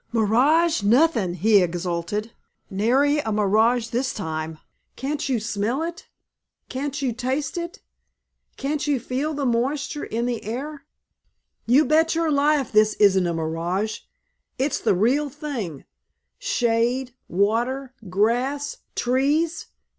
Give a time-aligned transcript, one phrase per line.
[0.11, 2.31] "Mirage nothin'!" he exulted,
[2.71, 4.57] "nary a mirage this time!
[4.95, 6.07] Can't you smell it?
[6.69, 7.83] Can't you taste it?
[8.57, 10.85] Can't you feel the moisture in the air?
[11.67, 13.99] You bet your life this isn't a mirage,
[14.57, 15.85] it's the real thing,
[16.39, 19.67] shade, water, grass, trees!